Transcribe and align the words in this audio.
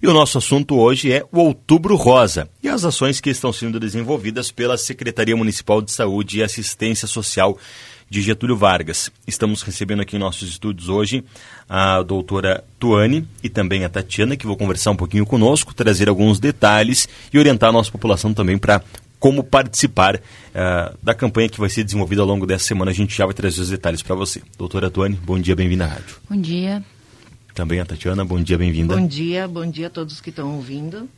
E 0.00 0.06
o 0.06 0.12
nosso 0.12 0.38
assunto 0.38 0.76
hoje 0.76 1.10
é 1.10 1.24
o 1.32 1.40
Outubro 1.40 1.96
Rosa 1.96 2.48
e 2.62 2.68
as 2.68 2.84
ações 2.84 3.20
que 3.20 3.30
estão 3.30 3.52
sendo 3.52 3.80
desenvolvidas 3.80 4.48
pela 4.48 4.78
Secretaria 4.78 5.36
Municipal 5.36 5.82
de 5.82 5.90
Saúde 5.90 6.38
e 6.38 6.42
Assistência 6.44 7.08
Social 7.08 7.58
de 8.08 8.22
Getúlio 8.22 8.56
Vargas. 8.56 9.10
Estamos 9.26 9.60
recebendo 9.62 10.00
aqui 10.00 10.14
em 10.14 10.20
nossos 10.20 10.50
estúdios 10.50 10.88
hoje 10.88 11.24
a 11.68 12.00
doutora 12.00 12.62
Tuane 12.78 13.26
e 13.42 13.48
também 13.48 13.84
a 13.84 13.88
Tatiana, 13.88 14.36
que 14.36 14.46
vão 14.46 14.54
conversar 14.54 14.92
um 14.92 14.96
pouquinho 14.96 15.26
conosco, 15.26 15.74
trazer 15.74 16.08
alguns 16.08 16.38
detalhes 16.38 17.08
e 17.32 17.36
orientar 17.36 17.70
a 17.70 17.72
nossa 17.72 17.90
população 17.90 18.32
também 18.32 18.56
para 18.56 18.80
como 19.18 19.42
participar 19.42 20.14
uh, 20.14 20.96
da 21.02 21.12
campanha 21.12 21.48
que 21.48 21.58
vai 21.58 21.70
ser 21.70 21.82
desenvolvida 21.82 22.22
ao 22.22 22.28
longo 22.28 22.46
dessa 22.46 22.66
semana. 22.66 22.92
A 22.92 22.94
gente 22.94 23.16
já 23.16 23.24
vai 23.24 23.34
trazer 23.34 23.62
os 23.62 23.70
detalhes 23.70 24.00
para 24.00 24.14
você. 24.14 24.42
Doutora 24.56 24.90
Tuane, 24.90 25.16
bom 25.16 25.40
dia, 25.40 25.56
bem-vinda 25.56 25.86
à 25.86 25.88
rádio. 25.88 26.18
Bom 26.30 26.40
dia 26.40 26.84
também 27.58 27.80
a 27.80 27.84
Tatiana. 27.84 28.24
Bom 28.24 28.40
dia, 28.40 28.56
bem-vinda. 28.56 28.96
Bom 28.96 29.04
dia, 29.04 29.48
bom 29.48 29.68
dia 29.68 29.88
a 29.88 29.90
todos 29.90 30.20
que 30.20 30.30
estão 30.30 30.54
ouvindo. 30.54 31.08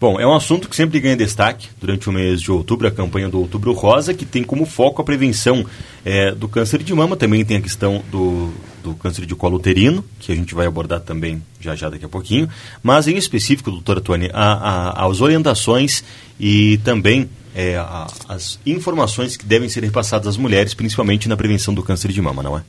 Bom, 0.00 0.20
é 0.20 0.24
um 0.24 0.32
assunto 0.32 0.68
que 0.68 0.76
sempre 0.76 1.00
ganha 1.00 1.16
destaque 1.16 1.68
durante 1.80 2.08
o 2.08 2.12
mês 2.12 2.40
de 2.40 2.52
outubro, 2.52 2.86
a 2.86 2.90
campanha 2.92 3.28
do 3.28 3.40
Outubro 3.40 3.72
Rosa, 3.72 4.14
que 4.14 4.24
tem 4.24 4.44
como 4.44 4.64
foco 4.64 5.02
a 5.02 5.04
prevenção 5.04 5.66
é, 6.04 6.30
do 6.30 6.46
câncer 6.46 6.84
de 6.84 6.94
mama, 6.94 7.16
também 7.16 7.44
tem 7.44 7.56
a 7.56 7.60
questão 7.60 8.00
do, 8.12 8.52
do 8.80 8.94
câncer 8.94 9.26
de 9.26 9.34
colo 9.34 9.56
uterino, 9.56 10.04
que 10.20 10.30
a 10.30 10.36
gente 10.36 10.54
vai 10.54 10.68
abordar 10.68 11.00
também 11.00 11.42
já 11.60 11.74
já 11.74 11.88
daqui 11.88 12.04
a 12.04 12.08
pouquinho, 12.08 12.48
mas 12.80 13.08
em 13.08 13.16
específico, 13.16 13.68
doutora 13.68 14.00
Tony, 14.00 14.30
a, 14.32 14.52
a, 14.52 15.06
as 15.08 15.20
orientações 15.20 16.04
e 16.38 16.78
também 16.84 17.28
é, 17.56 17.76
a, 17.76 18.06
as 18.28 18.60
informações 18.64 19.36
que 19.36 19.44
devem 19.44 19.68
ser 19.68 19.82
repassadas 19.82 20.28
às 20.28 20.36
mulheres, 20.36 20.74
principalmente 20.74 21.28
na 21.28 21.36
prevenção 21.36 21.74
do 21.74 21.82
câncer 21.82 22.12
de 22.12 22.22
mama, 22.22 22.40
não 22.40 22.56
é? 22.56 22.62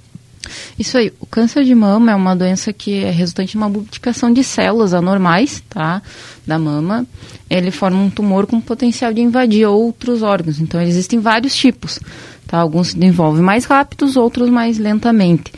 Isso 0.78 0.98
aí, 0.98 1.12
o 1.20 1.26
câncer 1.26 1.64
de 1.64 1.74
mama 1.76 2.12
é 2.12 2.16
uma 2.16 2.36
doença 2.36 2.72
que 2.72 3.04
é 3.04 3.12
resultante 3.12 3.52
de 3.52 3.58
uma 3.58 3.70
multiplicação 3.70 4.32
de 4.32 4.44
células 4.44 4.94
anormais, 4.94 5.64
tá, 5.70 6.02
da 6.46 6.58
mama. 6.58 7.06
Ele 7.50 7.72
forma 7.72 7.98
um 8.02 8.10
tumor 8.10 8.46
com 8.46 8.60
potencial 8.62 9.14
de 9.14 9.22
invadir 9.22 9.66
outros 9.68 10.22
órgãos. 10.22 10.60
Então, 10.60 10.82
existem 10.82 11.20
vários 11.20 11.56
tipos, 11.56 12.00
tá? 12.48 12.60
Alguns 12.60 12.90
se 12.90 12.98
desenvolvem 12.98 13.44
mais 13.44 13.66
rápidos, 13.66 14.16
outros 14.16 14.50
mais 14.50 14.78
lentamente. 14.78 15.52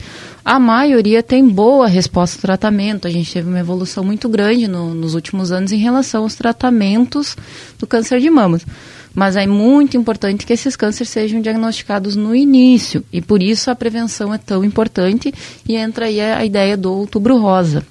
A 0.44 0.60
maioria 0.60 1.22
tem 1.22 1.48
boa 1.48 1.88
resposta 1.88 2.38
ao 2.38 2.42
tratamento. 2.42 3.08
A 3.08 3.12
gente 3.12 3.32
teve 3.32 3.48
uma 3.48 3.60
evolução 3.60 4.04
muito 4.04 4.28
grande 4.28 4.68
no, 4.68 4.94
nos 4.94 5.14
últimos 5.14 5.52
anos 5.52 5.72
em 5.72 5.78
relação 5.78 6.24
aos 6.24 6.34
tratamentos 6.36 7.38
do 7.78 7.86
câncer 7.86 8.20
de 8.20 8.30
mamas. 8.30 8.66
Mas 9.14 9.36
é 9.36 9.46
muito 9.46 9.98
importante 9.98 10.46
que 10.46 10.54
esses 10.54 10.76
cânceres 10.76 11.10
sejam 11.10 11.42
diagnosticados 11.42 12.16
no 12.16 12.34
início 12.34 13.04
e 13.12 13.22
por 13.22 13.42
isso 13.42 13.70
a 13.70 13.76
prevenção 13.76 14.34
é 14.34 14.38
tão 14.38 14.64
importante 14.64 15.34
e 15.68 15.76
entra 15.76 16.06
aí 16.06 16.22
a 16.22 16.46
ideia 16.46 16.78
do 16.78 16.94
outubro 16.94 17.38
rosa. 17.38 17.86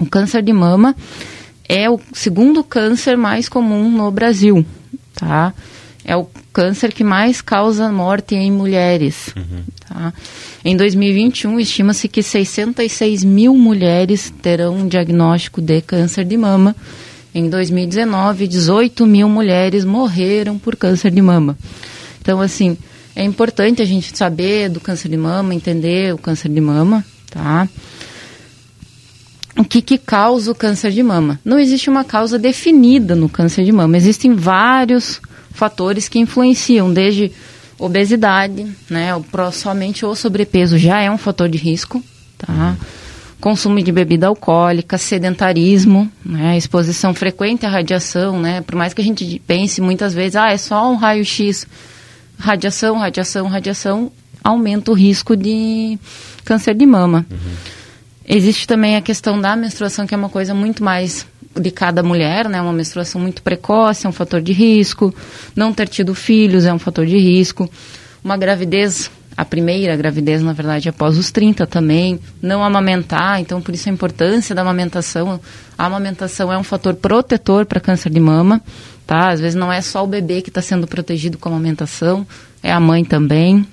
O 0.00 0.06
câncer 0.06 0.42
de 0.42 0.52
mama 0.52 0.96
é 1.68 1.88
o 1.88 2.00
segundo 2.12 2.64
câncer 2.64 3.16
mais 3.16 3.48
comum 3.48 3.90
no 3.90 4.10
Brasil, 4.10 4.64
tá? 5.14 5.52
É 6.04 6.16
o 6.16 6.26
câncer 6.52 6.92
que 6.92 7.04
mais 7.04 7.40
causa 7.40 7.92
morte 7.92 8.34
em 8.34 8.50
mulheres. 8.50 9.32
Uhum. 9.36 9.62
Tá? 9.86 10.12
Em 10.64 10.76
2021, 10.76 11.60
estima-se 11.60 12.08
que 12.08 12.22
66 12.22 13.22
mil 13.22 13.54
mulheres 13.54 14.32
terão 14.42 14.76
um 14.76 14.88
diagnóstico 14.88 15.60
de 15.60 15.80
câncer 15.82 16.24
de 16.24 16.36
mama 16.36 16.74
em 17.38 17.48
2019, 17.48 18.48
18 18.48 19.06
mil 19.06 19.28
mulheres 19.28 19.84
morreram 19.84 20.58
por 20.58 20.76
câncer 20.76 21.10
de 21.10 21.22
mama. 21.22 21.56
Então, 22.20 22.40
assim, 22.40 22.76
é 23.14 23.24
importante 23.24 23.80
a 23.80 23.84
gente 23.84 24.16
saber 24.16 24.68
do 24.68 24.80
câncer 24.80 25.08
de 25.08 25.16
mama, 25.16 25.54
entender 25.54 26.14
o 26.14 26.18
câncer 26.18 26.48
de 26.48 26.60
mama, 26.60 27.04
tá? 27.30 27.68
O 29.56 29.64
que, 29.64 29.82
que 29.82 29.98
causa 29.98 30.52
o 30.52 30.54
câncer 30.54 30.92
de 30.92 31.02
mama? 31.02 31.40
Não 31.44 31.58
existe 31.58 31.90
uma 31.90 32.04
causa 32.04 32.38
definida 32.38 33.16
no 33.16 33.28
câncer 33.28 33.64
de 33.64 33.72
mama. 33.72 33.96
Existem 33.96 34.34
vários 34.34 35.20
fatores 35.50 36.08
que 36.08 36.20
influenciam, 36.20 36.92
desde 36.92 37.32
obesidade, 37.78 38.66
né? 38.88 39.14
O, 39.16 39.24
somente 39.52 40.06
o 40.06 40.14
sobrepeso 40.14 40.78
já 40.78 41.00
é 41.00 41.10
um 41.10 41.18
fator 41.18 41.48
de 41.48 41.58
risco, 41.58 42.02
tá? 42.36 42.76
Consumo 43.40 43.80
de 43.82 43.92
bebida 43.92 44.26
alcoólica, 44.26 44.98
sedentarismo, 44.98 46.10
né, 46.24 46.56
exposição 46.56 47.14
frequente 47.14 47.64
à 47.64 47.68
radiação, 47.68 48.40
né, 48.40 48.60
por 48.62 48.74
mais 48.74 48.92
que 48.92 49.00
a 49.00 49.04
gente 49.04 49.40
pense 49.46 49.80
muitas 49.80 50.12
vezes, 50.12 50.36
ah, 50.36 50.50
é 50.50 50.56
só 50.56 50.90
um 50.90 50.96
raio-x, 50.96 51.66
radiação, 52.38 52.98
radiação, 52.98 53.46
radiação, 53.46 54.12
aumenta 54.42 54.90
o 54.90 54.94
risco 54.94 55.36
de 55.36 55.98
câncer 56.44 56.74
de 56.74 56.86
mama. 56.86 57.26
Uhum. 57.30 57.36
Existe 58.26 58.66
também 58.66 58.96
a 58.96 59.00
questão 59.00 59.40
da 59.40 59.56
menstruação, 59.56 60.06
que 60.06 60.14
é 60.14 60.16
uma 60.18 60.28
coisa 60.28 60.54
muito 60.54 60.82
mais 60.82 61.26
de 61.58 61.70
cada 61.70 62.02
mulher, 62.02 62.48
né, 62.48 62.60
uma 62.60 62.72
menstruação 62.72 63.20
muito 63.20 63.42
precoce 63.42 64.06
é 64.06 64.08
um 64.08 64.12
fator 64.12 64.40
de 64.40 64.52
risco, 64.52 65.14
não 65.56 65.72
ter 65.72 65.88
tido 65.88 66.14
filhos 66.14 66.64
é 66.64 66.72
um 66.72 66.78
fator 66.78 67.06
de 67.06 67.18
risco, 67.18 67.68
uma 68.22 68.36
gravidez 68.36 69.10
a 69.38 69.44
primeira 69.44 69.94
gravidez, 69.94 70.42
na 70.42 70.52
verdade, 70.52 70.88
após 70.88 71.16
os 71.16 71.30
30 71.30 71.64
também, 71.64 72.18
não 72.42 72.64
amamentar, 72.64 73.40
então 73.40 73.62
por 73.62 73.72
isso 73.72 73.88
a 73.88 73.92
importância 73.92 74.52
da 74.52 74.62
amamentação. 74.62 75.40
A 75.78 75.86
amamentação 75.86 76.52
é 76.52 76.58
um 76.58 76.64
fator 76.64 76.96
protetor 76.96 77.64
para 77.64 77.78
câncer 77.78 78.10
de 78.10 78.18
mama, 78.18 78.60
tá? 79.06 79.30
Às 79.30 79.38
vezes 79.38 79.54
não 79.54 79.72
é 79.72 79.80
só 79.80 80.02
o 80.02 80.08
bebê 80.08 80.42
que 80.42 80.48
está 80.48 80.60
sendo 80.60 80.88
protegido 80.88 81.38
com 81.38 81.48
a 81.48 81.52
amamentação, 81.52 82.26
é 82.64 82.72
a 82.72 82.80
mãe 82.80 83.04
também. 83.04 83.64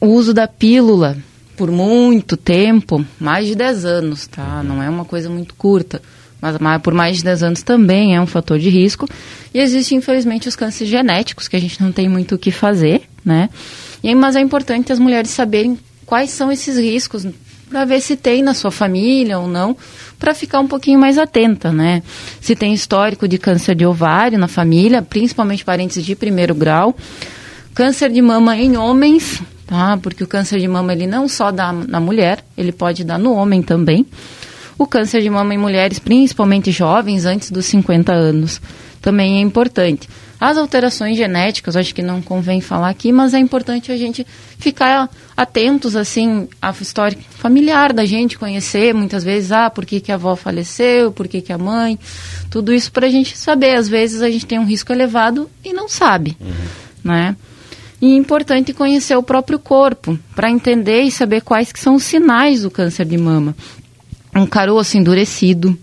O 0.00 0.08
uso 0.08 0.34
da 0.34 0.48
pílula 0.48 1.16
por 1.56 1.70
muito 1.70 2.36
tempo, 2.36 3.06
mais 3.20 3.46
de 3.46 3.54
10 3.54 3.84
anos, 3.84 4.26
tá? 4.26 4.60
Não 4.64 4.82
é 4.82 4.90
uma 4.90 5.04
coisa 5.04 5.30
muito 5.30 5.54
curta 5.54 6.02
mas 6.42 6.82
por 6.82 6.92
mais 6.92 7.18
de 7.18 7.24
10 7.24 7.42
anos 7.44 7.62
também 7.62 8.16
é 8.16 8.20
um 8.20 8.26
fator 8.26 8.58
de 8.58 8.68
risco. 8.68 9.08
E 9.54 9.60
existem, 9.60 9.98
infelizmente, 9.98 10.48
os 10.48 10.56
cânceres 10.56 10.90
genéticos, 10.90 11.46
que 11.46 11.54
a 11.54 11.60
gente 11.60 11.80
não 11.80 11.92
tem 11.92 12.08
muito 12.08 12.34
o 12.34 12.38
que 12.38 12.50
fazer, 12.50 13.02
né? 13.24 13.48
E, 14.02 14.12
mas 14.14 14.34
é 14.34 14.40
importante 14.40 14.92
as 14.92 14.98
mulheres 14.98 15.30
saberem 15.30 15.78
quais 16.04 16.30
são 16.30 16.50
esses 16.50 16.76
riscos, 16.76 17.24
para 17.70 17.84
ver 17.84 18.00
se 18.00 18.16
tem 18.16 18.42
na 18.42 18.54
sua 18.54 18.72
família 18.72 19.38
ou 19.38 19.46
não, 19.46 19.76
para 20.18 20.34
ficar 20.34 20.58
um 20.60 20.66
pouquinho 20.66 20.98
mais 20.98 21.16
atenta, 21.16 21.72
né? 21.72 22.02
Se 22.40 22.56
tem 22.56 22.74
histórico 22.74 23.28
de 23.28 23.38
câncer 23.38 23.76
de 23.76 23.86
ovário 23.86 24.38
na 24.38 24.48
família, 24.48 25.00
principalmente 25.00 25.64
parentes 25.64 26.04
de 26.04 26.16
primeiro 26.16 26.54
grau, 26.54 26.94
câncer 27.72 28.10
de 28.10 28.20
mama 28.20 28.56
em 28.56 28.76
homens, 28.76 29.40
tá? 29.66 29.96
Porque 29.96 30.24
o 30.24 30.26
câncer 30.26 30.58
de 30.58 30.66
mama 30.66 30.92
ele 30.92 31.06
não 31.06 31.28
só 31.28 31.52
dá 31.52 31.72
na 31.72 32.00
mulher, 32.00 32.44
ele 32.58 32.72
pode 32.72 33.04
dar 33.04 33.18
no 33.18 33.32
homem 33.32 33.62
também 33.62 34.04
o 34.82 34.86
câncer 34.86 35.22
de 35.22 35.30
mama 35.30 35.54
em 35.54 35.58
mulheres, 35.58 35.98
principalmente 35.98 36.70
jovens, 36.70 37.24
antes 37.24 37.50
dos 37.50 37.66
50 37.66 38.12
anos, 38.12 38.60
também 39.00 39.36
é 39.36 39.40
importante. 39.40 40.08
As 40.40 40.58
alterações 40.58 41.16
genéticas, 41.16 41.76
acho 41.76 41.94
que 41.94 42.02
não 42.02 42.20
convém 42.20 42.60
falar 42.60 42.88
aqui, 42.88 43.12
mas 43.12 43.32
é 43.32 43.38
importante 43.38 43.92
a 43.92 43.96
gente 43.96 44.26
ficar 44.58 45.08
atentos, 45.36 45.94
assim, 45.94 46.48
à 46.60 46.70
história 46.80 47.16
familiar 47.30 47.92
da 47.92 48.04
gente, 48.04 48.36
conhecer 48.36 48.92
muitas 48.92 49.22
vezes, 49.22 49.52
ah, 49.52 49.70
por 49.70 49.86
que, 49.86 50.00
que 50.00 50.10
a 50.10 50.16
avó 50.16 50.34
faleceu, 50.34 51.12
por 51.12 51.28
que, 51.28 51.40
que 51.40 51.52
a 51.52 51.58
mãe, 51.58 51.96
tudo 52.50 52.74
isso 52.74 52.90
para 52.90 53.06
a 53.06 53.10
gente 53.10 53.38
saber. 53.38 53.76
Às 53.76 53.88
vezes 53.88 54.20
a 54.20 54.28
gente 54.28 54.44
tem 54.44 54.58
um 54.58 54.64
risco 54.64 54.92
elevado 54.92 55.48
e 55.64 55.72
não 55.72 55.88
sabe, 55.88 56.36
uhum. 56.40 56.50
né? 57.04 57.36
E 58.00 58.12
é 58.12 58.16
importante 58.16 58.72
conhecer 58.72 59.14
o 59.14 59.22
próprio 59.22 59.60
corpo, 59.60 60.18
para 60.34 60.50
entender 60.50 61.02
e 61.02 61.10
saber 61.12 61.42
quais 61.42 61.70
que 61.70 61.78
são 61.78 61.94
os 61.94 62.02
sinais 62.02 62.62
do 62.62 62.70
câncer 62.70 63.06
de 63.06 63.16
mama 63.16 63.54
um 64.34 64.46
caroço 64.46 64.96
endurecido 64.96 65.78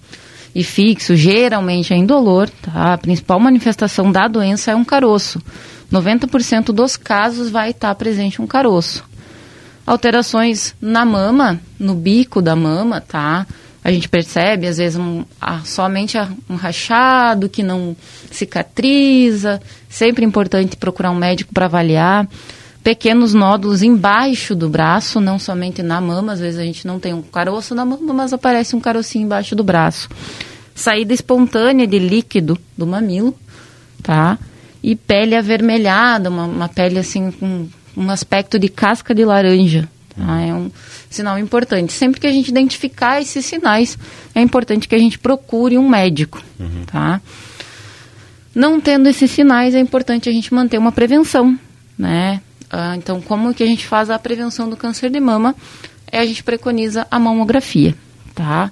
e 0.54 0.64
fixo, 0.64 1.16
geralmente 1.16 1.94
é 1.94 1.98
indolor, 1.98 2.50
tá? 2.50 2.94
A 2.94 2.98
principal 2.98 3.40
manifestação 3.40 4.12
da 4.12 4.28
doença 4.28 4.72
é 4.72 4.76
um 4.76 4.84
caroço. 4.84 5.42
90% 5.92 6.66
dos 6.66 6.98
casos 6.98 7.50
vai 7.50 7.72
estar 7.72 7.94
presente 7.96 8.42
um 8.42 8.48
caroço. 8.48 9.04
Alterações 9.86 10.76
na 10.82 11.06
mama, 11.06 11.60
no 11.80 11.96
bico 11.96 12.42
da 12.42 12.56
mama, 12.56 13.02
tá? 13.02 13.46
A 13.84 13.92
gente 13.92 14.10
percebe, 14.10 14.68
às 14.68 14.78
vezes, 14.78 15.00
um, 15.00 15.24
somente 15.64 16.18
um 16.50 16.56
rachado 16.56 17.48
que 17.48 17.64
não 17.64 17.96
cicatriza. 18.30 19.62
Sempre 19.88 20.26
importante 20.26 20.76
procurar 20.76 21.12
um 21.12 21.16
médico 21.16 21.54
para 21.54 21.66
avaliar 21.66 22.28
pequenos 22.90 23.36
nódulos 23.36 23.84
embaixo 23.84 24.56
do 24.56 24.68
braço, 24.68 25.22
não 25.22 25.38
somente 25.38 25.84
na 25.84 26.02
mama, 26.02 26.34
às 26.34 26.40
vezes 26.40 26.60
a 26.60 26.64
gente 26.64 26.88
não 26.88 27.00
tem 27.00 27.14
um 27.14 27.22
caroço 27.22 27.76
na 27.76 27.86
mama, 27.86 28.12
mas 28.16 28.34
aparece 28.34 28.76
um 28.76 28.80
carocinho 28.80 29.26
embaixo 29.26 29.56
do 29.56 29.64
braço. 29.64 30.10
Saída 30.74 31.14
espontânea 31.14 31.86
de 31.86 32.00
líquido 32.00 32.58
do 32.76 32.88
mamilo, 32.88 33.38
tá? 34.02 34.40
E 34.82 34.96
pele 34.96 35.36
avermelhada, 35.36 36.32
uma, 36.32 36.46
uma 36.46 36.68
pele 36.68 36.98
assim 36.98 37.30
com 37.30 37.68
um 37.96 38.10
aspecto 38.10 38.58
de 38.58 38.68
casca 38.68 39.14
de 39.14 39.24
laranja. 39.24 39.88
Tá? 40.16 40.42
É 40.42 40.52
um 40.52 40.72
sinal 41.12 41.38
importante. 41.38 41.94
Sempre 41.94 42.20
que 42.20 42.26
a 42.26 42.32
gente 42.32 42.48
identificar 42.48 43.22
esses 43.22 43.46
sinais, 43.46 44.00
é 44.34 44.42
importante 44.42 44.88
que 44.88 44.96
a 44.96 45.00
gente 45.00 45.20
procure 45.20 45.78
um 45.78 45.88
médico, 45.88 46.42
uhum. 46.60 46.86
tá? 46.88 47.22
Não 48.56 48.82
tendo 48.82 49.08
esses 49.08 49.30
sinais, 49.30 49.76
é 49.76 49.80
importante 49.80 50.28
a 50.28 50.32
gente 50.32 50.52
manter 50.52 50.80
uma 50.80 50.92
prevenção, 50.92 51.56
né? 51.96 52.42
Ah, 52.70 52.96
então, 52.96 53.22
como 53.22 53.54
que 53.54 53.64
a 53.64 53.66
gente 53.66 53.86
faz 53.88 54.10
a 54.10 54.20
prevenção 54.20 54.70
do 54.70 54.78
câncer 54.78 55.10
de 55.10 55.20
mama? 55.20 55.56
É 56.12 56.20
a 56.20 56.26
gente 56.26 56.44
preconiza 56.44 57.08
a 57.10 57.20
mamografia, 57.20 57.96
tá? 58.36 58.72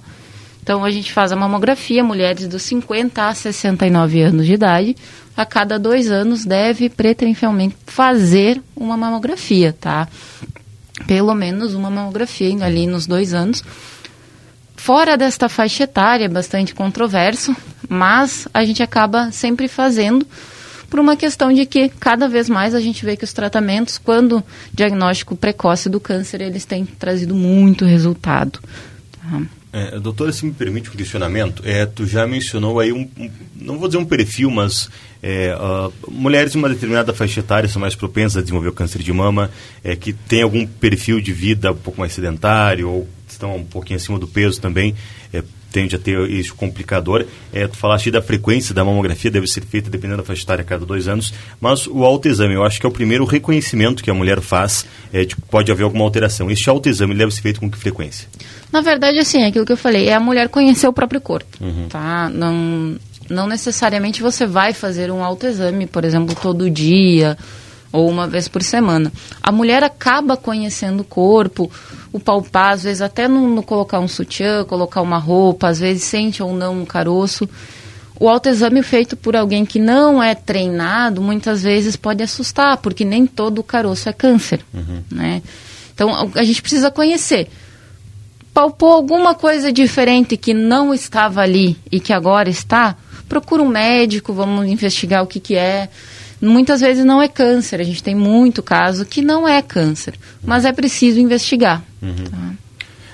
Então 0.62 0.84
a 0.84 0.90
gente 0.90 1.12
faz 1.12 1.32
a 1.32 1.36
mamografia, 1.36 2.04
mulheres 2.04 2.46
dos 2.46 2.62
50 2.62 3.26
a 3.26 3.34
69 3.34 4.20
anos 4.20 4.44
de 4.44 4.52
idade, 4.52 4.96
a 5.34 5.46
cada 5.46 5.78
dois 5.78 6.10
anos 6.10 6.44
deve 6.44 6.90
preferencialmente 6.90 7.74
fazer 7.86 8.60
uma 8.76 8.96
mamografia, 8.96 9.74
tá? 9.80 10.06
Pelo 11.06 11.34
menos 11.34 11.74
uma 11.74 11.88
mamografia 11.88 12.54
ali 12.62 12.86
nos 12.86 13.06
dois 13.06 13.32
anos. 13.32 13.64
Fora 14.76 15.16
desta 15.16 15.48
faixa 15.48 15.84
etária, 15.84 16.26
é 16.26 16.28
bastante 16.28 16.74
controverso, 16.74 17.56
mas 17.88 18.46
a 18.52 18.64
gente 18.64 18.82
acaba 18.82 19.30
sempre 19.32 19.68
fazendo 19.68 20.26
por 20.88 20.98
uma 20.98 21.16
questão 21.16 21.52
de 21.52 21.66
que 21.66 21.88
cada 21.88 22.28
vez 22.28 22.48
mais 22.48 22.74
a 22.74 22.80
gente 22.80 23.04
vê 23.04 23.16
que 23.16 23.24
os 23.24 23.32
tratamentos, 23.32 23.98
quando 23.98 24.42
diagnóstico 24.72 25.36
precoce 25.36 25.88
do 25.88 26.00
câncer, 26.00 26.40
eles 26.40 26.64
têm 26.64 26.84
trazido 26.84 27.34
muito 27.34 27.84
resultado. 27.84 28.60
Tá? 29.12 29.42
É, 29.70 29.98
doutora, 30.00 30.32
se 30.32 30.46
me 30.46 30.52
permite 30.52 30.88
um 30.88 30.92
questionamento, 30.92 31.62
é, 31.64 31.84
tu 31.84 32.06
já 32.06 32.26
mencionou 32.26 32.80
aí 32.80 32.90
um, 32.90 33.08
um 33.18 33.30
não 33.54 33.78
vou 33.78 33.86
dizer 33.86 33.98
um 33.98 34.04
perfil, 34.04 34.50
mas 34.50 34.88
é, 35.22 35.54
uh, 35.54 35.92
mulheres 36.10 36.52
de 36.52 36.58
uma 36.58 36.70
determinada 36.70 37.12
faixa 37.12 37.40
etária 37.40 37.68
são 37.68 37.80
mais 37.80 37.94
propensas 37.94 38.38
a 38.38 38.40
desenvolver 38.40 38.68
o 38.68 38.72
câncer 38.72 39.02
de 39.02 39.12
mama, 39.12 39.50
é, 39.84 39.94
que 39.94 40.14
tem 40.14 40.42
algum 40.42 40.66
perfil 40.66 41.20
de 41.20 41.32
vida 41.32 41.70
um 41.70 41.76
pouco 41.76 42.00
mais 42.00 42.14
sedentário 42.14 42.88
ou 42.88 43.08
estão 43.28 43.56
um 43.56 43.64
pouquinho 43.64 43.98
acima 43.98 44.18
do 44.18 44.26
peso 44.26 44.58
também, 44.58 44.94
é, 45.32 45.42
tende 45.72 45.96
a 45.96 45.98
ter 45.98 46.18
isso 46.30 46.54
complicador. 46.54 47.26
É, 47.52 47.66
tu 47.66 47.76
falaste 47.76 48.10
da 48.10 48.22
frequência 48.22 48.74
da 48.74 48.84
mamografia, 48.84 49.30
deve 49.30 49.46
ser 49.46 49.62
feita 49.62 49.90
dependendo 49.90 50.18
da 50.18 50.24
faixa 50.24 50.42
etária 50.42 50.62
a 50.62 50.64
cada 50.64 50.84
dois 50.84 51.08
anos, 51.08 51.32
mas 51.60 51.86
o 51.86 52.04
autoexame, 52.04 52.54
eu 52.54 52.64
acho 52.64 52.80
que 52.80 52.86
é 52.86 52.88
o 52.88 52.92
primeiro 52.92 53.24
reconhecimento 53.24 54.02
que 54.02 54.10
a 54.10 54.14
mulher 54.14 54.40
faz 54.40 54.86
é, 55.12 55.24
de 55.24 55.34
que 55.34 55.42
pode 55.42 55.70
haver 55.70 55.84
alguma 55.84 56.04
alteração. 56.04 56.50
Este 56.50 56.68
autoexame 56.68 57.14
deve 57.14 57.32
ser 57.32 57.42
feito 57.42 57.60
com 57.60 57.70
que 57.70 57.78
frequência? 57.78 58.28
Na 58.72 58.80
verdade, 58.80 59.18
assim, 59.18 59.42
é 59.42 59.46
aquilo 59.46 59.64
que 59.64 59.72
eu 59.72 59.76
falei, 59.76 60.08
é 60.08 60.14
a 60.14 60.20
mulher 60.20 60.48
conhecer 60.48 60.86
o 60.86 60.92
próprio 60.92 61.20
corpo, 61.20 61.56
uhum. 61.60 61.88
tá? 61.88 62.28
Não, 62.28 62.96
não 63.30 63.46
necessariamente 63.46 64.22
você 64.22 64.46
vai 64.46 64.72
fazer 64.72 65.10
um 65.10 65.24
autoexame, 65.24 65.86
por 65.86 66.04
exemplo, 66.04 66.34
todo 66.34 66.70
dia 66.70 67.36
ou 67.92 68.08
uma 68.08 68.26
vez 68.26 68.48
por 68.48 68.62
semana. 68.62 69.12
A 69.42 69.50
mulher 69.50 69.82
acaba 69.82 70.36
conhecendo 70.36 71.00
o 71.00 71.04
corpo, 71.04 71.70
o 72.18 72.20
palpar, 72.20 72.72
às 72.72 72.82
vezes 72.82 73.00
até 73.00 73.26
no, 73.26 73.48
no, 73.48 73.62
colocar 73.62 74.00
um 74.00 74.08
sutiã, 74.08 74.64
colocar 74.64 75.00
uma 75.00 75.18
roupa, 75.18 75.68
às 75.68 75.78
vezes 75.78 76.04
sente 76.04 76.42
ou 76.42 76.52
não 76.52 76.80
um 76.80 76.84
caroço. 76.84 77.48
O 78.20 78.28
autoexame 78.28 78.82
feito 78.82 79.16
por 79.16 79.36
alguém 79.36 79.64
que 79.64 79.78
não 79.78 80.22
é 80.22 80.34
treinado, 80.34 81.22
muitas 81.22 81.62
vezes 81.62 81.94
pode 81.96 82.22
assustar, 82.22 82.76
porque 82.78 83.04
nem 83.04 83.26
todo 83.26 83.62
caroço 83.62 84.08
é 84.08 84.12
câncer, 84.12 84.60
uhum. 84.74 85.02
né? 85.10 85.40
Então, 85.94 86.30
a 86.34 86.44
gente 86.44 86.60
precisa 86.60 86.90
conhecer. 86.90 87.48
Palpou 88.52 88.92
alguma 88.92 89.34
coisa 89.34 89.72
diferente 89.72 90.36
que 90.36 90.52
não 90.52 90.92
estava 90.92 91.40
ali 91.42 91.76
e 91.90 92.00
que 92.00 92.12
agora 92.12 92.50
está, 92.50 92.96
procura 93.28 93.62
um 93.62 93.68
médico, 93.68 94.32
vamos 94.32 94.66
investigar 94.66 95.22
o 95.22 95.26
que, 95.26 95.38
que 95.38 95.54
é. 95.56 95.88
Muitas 96.40 96.80
vezes 96.80 97.04
não 97.04 97.20
é 97.20 97.28
câncer, 97.28 97.80
a 97.80 97.84
gente 97.84 98.02
tem 98.02 98.14
muito 98.14 98.62
caso 98.62 99.04
que 99.04 99.22
não 99.22 99.46
é 99.46 99.60
câncer, 99.60 100.14
mas 100.42 100.64
é 100.64 100.72
preciso 100.72 101.18
investigar. 101.18 101.82
Uhum. 102.02 102.24
Tá? 102.30 102.52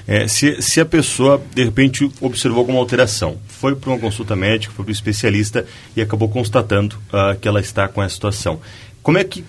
É, 0.06 0.28
se, 0.28 0.60
se 0.60 0.81
a 0.81 0.84
pessoa, 0.84 1.42
de 1.54 1.64
repente, 1.64 2.10
observou 2.20 2.60
alguma 2.60 2.78
alteração, 2.78 3.38
foi 3.48 3.75
para 3.75 3.90
uma 3.90 3.98
consulta 3.98 4.36
médica, 4.36 4.72
foi 4.75 4.84
para 4.84 4.90
um 4.90 4.94
especialista 4.94 5.66
e 5.96 6.02
acabou 6.02 6.28
constatando 6.28 6.96
uh, 7.08 7.38
que 7.40 7.48
ela 7.48 7.60
está 7.60 7.88
com 7.88 8.02
essa 8.02 8.14
situação, 8.14 8.60
como 9.02 9.16
é 9.16 9.25
que 9.25 9.44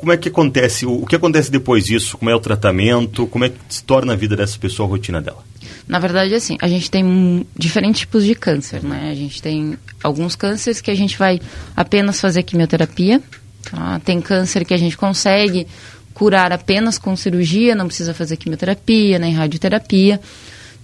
como 0.00 0.12
é 0.12 0.16
que 0.16 0.30
acontece, 0.30 0.86
o, 0.86 1.04
que 1.04 1.14
acontece 1.14 1.50
depois 1.50 1.84
disso? 1.84 2.16
Como 2.16 2.30
é 2.30 2.34
o 2.34 2.40
tratamento? 2.40 3.26
Como 3.26 3.44
é 3.44 3.50
que 3.50 3.56
se 3.68 3.84
torna 3.84 4.14
a 4.14 4.16
vida 4.16 4.34
dessa 4.34 4.58
pessoa 4.58 4.88
a 4.88 4.90
rotina 4.90 5.20
dela? 5.20 5.44
Na 5.86 5.98
verdade, 5.98 6.34
assim, 6.34 6.56
a 6.58 6.66
gente 6.66 6.90
tem 6.90 7.46
diferentes 7.54 8.00
tipos 8.00 8.24
de 8.24 8.34
câncer, 8.34 8.82
né? 8.82 9.10
A 9.10 9.14
gente 9.14 9.42
tem 9.42 9.76
alguns 10.02 10.34
cânceres 10.34 10.80
que 10.80 10.90
a 10.90 10.94
gente 10.94 11.18
vai 11.18 11.38
apenas 11.76 12.18
fazer 12.18 12.44
quimioterapia, 12.44 13.20
tá? 13.70 14.00
Tem 14.02 14.22
câncer 14.22 14.64
que 14.64 14.72
a 14.72 14.78
gente 14.78 14.96
consegue 14.96 15.66
curar 16.14 16.52
apenas 16.52 16.98
com 16.98 17.16
cirurgia, 17.16 17.74
não 17.74 17.86
precisa 17.86 18.12
fazer 18.12 18.36
quimioterapia, 18.36 19.18
nem 19.18 19.32
radioterapia. 19.32 20.20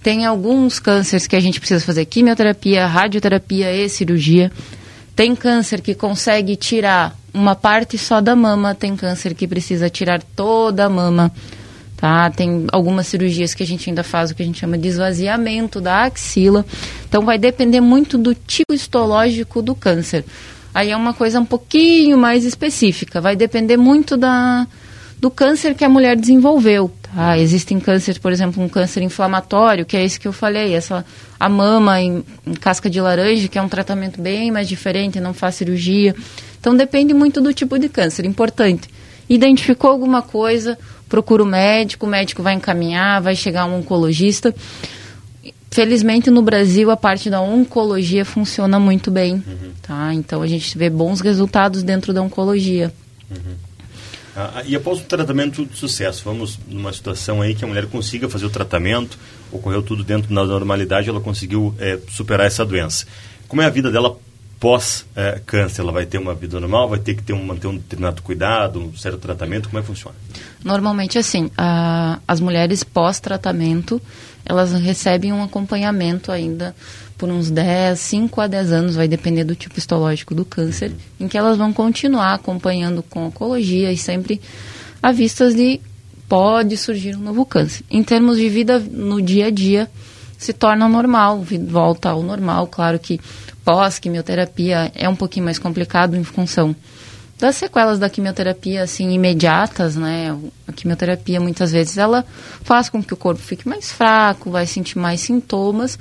Tem 0.01 0.25
alguns 0.25 0.79
cânceres 0.79 1.27
que 1.27 1.35
a 1.35 1.39
gente 1.39 1.59
precisa 1.59 1.83
fazer 1.83 2.05
quimioterapia, 2.05 2.85
radioterapia 2.85 3.73
e 3.73 3.89
cirurgia. 3.89 4.51
Tem 5.15 5.35
câncer 5.35 5.81
que 5.81 5.95
consegue 5.95 6.55
tirar 6.55 7.15
uma 7.33 7.55
parte 7.55 7.97
só 7.97 8.21
da 8.21 8.35
mama, 8.35 8.75
tem 8.75 8.95
câncer 8.95 9.33
que 9.33 9.47
precisa 9.47 9.89
tirar 9.89 10.21
toda 10.35 10.85
a 10.85 10.89
mama, 10.89 11.31
tá? 11.95 12.29
Tem 12.29 12.67
algumas 12.71 13.07
cirurgias 13.07 13.53
que 13.53 13.63
a 13.63 13.65
gente 13.65 13.89
ainda 13.89 14.03
faz 14.03 14.31
o 14.31 14.35
que 14.35 14.43
a 14.43 14.45
gente 14.45 14.59
chama 14.59 14.77
de 14.77 14.87
esvaziamento 14.87 15.81
da 15.81 16.03
axila. 16.03 16.65
Então 17.07 17.25
vai 17.25 17.37
depender 17.37 17.81
muito 17.81 18.17
do 18.17 18.33
tipo 18.33 18.73
histológico 18.73 19.61
do 19.61 19.75
câncer. 19.75 20.23
Aí 20.73 20.91
é 20.91 20.95
uma 20.97 21.13
coisa 21.13 21.39
um 21.39 21.45
pouquinho 21.45 22.17
mais 22.17 22.45
específica, 22.45 23.19
vai 23.19 23.35
depender 23.35 23.77
muito 23.77 24.15
da 24.15 24.67
do 25.19 25.31
câncer 25.31 25.73
que 25.73 25.83
a 25.83 25.89
mulher 25.89 26.15
desenvolveu. 26.15 26.91
Tá? 27.01 27.37
Existem 27.37 27.79
cânceres, 27.79 28.17
por 28.17 28.31
exemplo, 28.31 28.61
um 28.61 28.69
câncer 28.69 29.01
inflamatório, 29.01 29.85
que 29.85 29.97
é 29.97 30.03
esse 30.03 30.19
que 30.19 30.27
eu 30.27 30.33
falei, 30.33 30.73
essa 30.73 31.05
a 31.39 31.49
mama 31.49 32.01
em, 32.01 32.23
em 32.45 32.53
casca 32.53 32.89
de 32.89 32.99
laranja, 32.99 33.47
que 33.47 33.57
é 33.57 33.61
um 33.61 33.69
tratamento 33.69 34.21
bem 34.21 34.51
mais 34.51 34.67
diferente, 34.67 35.19
não 35.19 35.33
faz 35.33 35.55
cirurgia. 35.55 36.15
Então 36.59 36.75
depende 36.75 37.13
muito 37.13 37.41
do 37.41 37.53
tipo 37.53 37.77
de 37.79 37.89
câncer. 37.89 38.25
Importante. 38.25 38.89
Identificou 39.29 39.89
alguma 39.89 40.21
coisa, 40.21 40.77
procura 41.09 41.43
o 41.43 41.45
médico, 41.45 42.05
o 42.05 42.09
médico 42.09 42.41
vai 42.41 42.53
encaminhar, 42.53 43.21
vai 43.21 43.35
chegar 43.35 43.65
um 43.65 43.79
oncologista. 43.79 44.53
Felizmente 45.69 46.31
no 46.31 46.41
Brasil 46.41 46.89
a 46.89 46.97
parte 46.97 47.29
da 47.29 47.41
oncologia 47.41 48.23
funciona 48.23 48.79
muito 48.79 49.11
bem, 49.11 49.33
uhum. 49.33 49.71
tá? 49.81 50.13
Então 50.13 50.41
a 50.41 50.47
gente 50.47 50.77
vê 50.77 50.89
bons 50.89 51.19
resultados 51.19 51.83
dentro 51.83 52.13
da 52.13 52.21
oncologia. 52.21 52.91
Uhum. 53.29 53.66
Ah, 54.39 54.61
e 54.63 54.75
após 54.75 54.99
o 54.99 55.03
tratamento 55.03 55.65
de 55.65 55.75
sucesso, 55.75 56.21
vamos 56.23 56.59
numa 56.67 56.93
situação 56.93 57.41
aí 57.41 57.55
que 57.55 57.65
a 57.65 57.67
mulher 57.67 57.87
consiga 57.87 58.29
fazer 58.29 58.45
o 58.45 58.51
tratamento, 58.51 59.17
ocorreu 59.51 59.81
tudo 59.81 60.03
dentro 60.03 60.31
da 60.31 60.45
normalidade, 60.45 61.09
ela 61.09 61.19
conseguiu 61.19 61.73
é, 61.79 61.97
superar 62.07 62.45
essa 62.45 62.63
doença. 62.63 63.07
Como 63.47 63.63
é 63.63 63.65
a 63.65 63.69
vida 63.71 63.89
dela 63.89 64.15
pós-câncer? 64.59 65.81
ela 65.81 65.91
vai 65.91 66.05
ter 66.05 66.17
uma 66.17 66.33
vida 66.33 66.59
normal? 66.59 66.89
Vai 66.89 66.99
ter 66.99 67.15
que 67.15 67.23
ter 67.23 67.33
um, 67.33 67.43
manter 67.43 67.67
um 67.67 67.75
determinado 67.75 68.21
cuidado, 68.21 68.79
um 68.79 68.95
certo 68.95 69.17
tratamento? 69.17 69.69
Como 69.69 69.79
é 69.79 69.81
que 69.81 69.87
funciona? 69.87 70.15
Normalmente, 70.63 71.17
assim, 71.17 71.49
a, 71.57 72.19
as 72.27 72.39
mulheres 72.39 72.83
pós-tratamento, 72.83 74.01
elas 74.45 74.73
recebem 74.73 75.31
um 75.33 75.43
acompanhamento 75.43 76.31
ainda 76.31 76.75
por 77.17 77.29
uns 77.29 77.49
10, 77.49 77.99
5 77.99 78.41
a 78.41 78.47
10 78.47 78.71
anos, 78.71 78.95
vai 78.95 79.07
depender 79.07 79.43
do 79.43 79.55
tipo 79.55 79.77
histológico 79.77 80.35
do 80.35 80.45
câncer, 80.45 80.91
uhum. 80.91 81.25
em 81.25 81.27
que 81.27 81.37
elas 81.37 81.57
vão 81.57 81.73
continuar 81.73 82.35
acompanhando 82.35 83.01
com 83.01 83.25
oncologia 83.25 83.91
e 83.91 83.97
sempre 83.97 84.39
a 85.01 85.11
vistas 85.11 85.55
de 85.55 85.81
pode 86.27 86.77
surgir 86.77 87.15
um 87.15 87.21
novo 87.21 87.45
câncer. 87.45 87.83
Em 87.89 88.03
termos 88.03 88.37
de 88.37 88.49
vida 88.49 88.79
no 88.79 89.21
dia 89.21 89.47
a 89.47 89.49
dia, 89.49 89.89
se 90.37 90.53
torna 90.53 90.87
normal, 90.87 91.43
volta 91.67 92.09
ao 92.09 92.21
normal. 92.21 92.67
Claro 92.67 92.99
que 92.99 93.19
pós-quimioterapia 93.65 94.91
é 94.95 95.09
um 95.09 95.15
pouquinho 95.15 95.45
mais 95.45 95.59
complicado 95.59 96.15
em 96.15 96.23
função 96.23 96.75
das 97.39 97.55
sequelas 97.55 97.99
da 97.99 98.09
quimioterapia, 98.09 98.81
assim, 98.81 99.11
imediatas, 99.11 99.95
né? 99.95 100.35
A 100.67 100.73
quimioterapia, 100.73 101.39
muitas 101.39 101.71
vezes, 101.71 101.97
ela 101.97 102.25
faz 102.63 102.89
com 102.89 103.03
que 103.03 103.13
o 103.13 103.17
corpo 103.17 103.41
fique 103.41 103.67
mais 103.67 103.91
fraco, 103.91 104.49
vai 104.49 104.65
sentir 104.65 104.97
mais 104.97 105.21
sintomas, 105.21 105.99